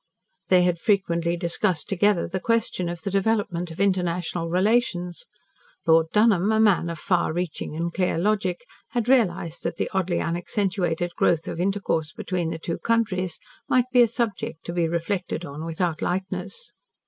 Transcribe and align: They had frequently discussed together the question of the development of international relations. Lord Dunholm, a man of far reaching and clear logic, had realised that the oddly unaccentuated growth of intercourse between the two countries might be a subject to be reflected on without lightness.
They 0.47 0.63
had 0.63 0.79
frequently 0.79 1.37
discussed 1.37 1.87
together 1.87 2.27
the 2.27 2.39
question 2.39 2.89
of 2.89 3.03
the 3.03 3.11
development 3.11 3.69
of 3.69 3.79
international 3.79 4.49
relations. 4.49 5.27
Lord 5.85 6.07
Dunholm, 6.11 6.51
a 6.51 6.59
man 6.59 6.89
of 6.89 6.97
far 6.97 7.31
reaching 7.31 7.75
and 7.75 7.93
clear 7.93 8.17
logic, 8.17 8.65
had 8.93 9.07
realised 9.07 9.61
that 9.61 9.77
the 9.77 9.91
oddly 9.93 10.19
unaccentuated 10.19 11.13
growth 11.15 11.47
of 11.47 11.59
intercourse 11.59 12.13
between 12.13 12.49
the 12.49 12.57
two 12.57 12.79
countries 12.79 13.37
might 13.69 13.91
be 13.91 14.01
a 14.01 14.07
subject 14.07 14.63
to 14.65 14.73
be 14.73 14.87
reflected 14.87 15.45
on 15.45 15.65
without 15.65 16.01
lightness. 16.01 16.73